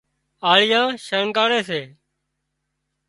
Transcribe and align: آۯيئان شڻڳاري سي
آۯيئان 0.51 0.89
شڻڳاري 1.05 1.61
سي 1.67 1.81